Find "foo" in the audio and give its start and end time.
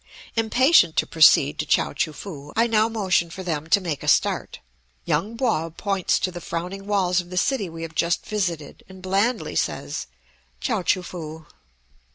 2.11-2.51, 11.03-11.45